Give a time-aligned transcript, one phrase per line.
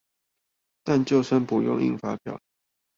[0.83, 2.41] 但就算不用印發票